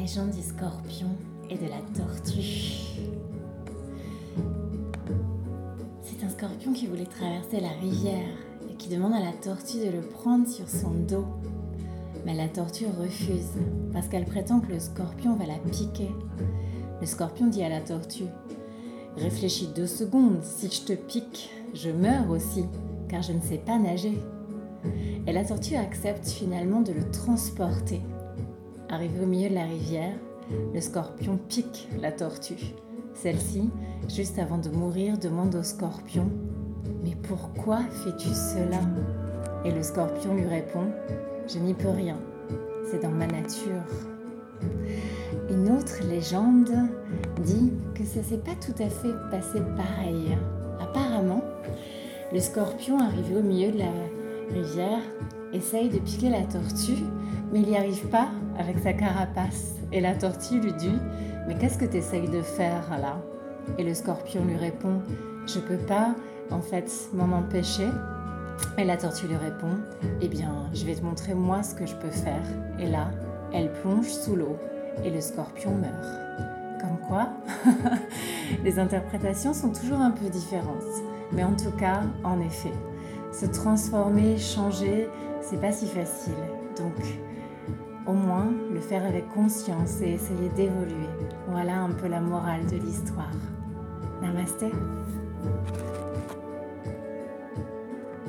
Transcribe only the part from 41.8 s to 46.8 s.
rien, c'est dans ma nature. Une autre légende